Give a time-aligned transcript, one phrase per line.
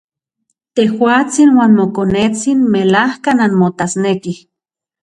[0.75, 4.37] Tejuatsin uan mokonetsin melajka nanmotasnekij.